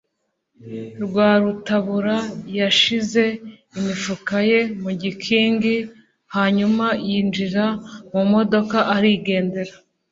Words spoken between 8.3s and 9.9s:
modoka arigendera.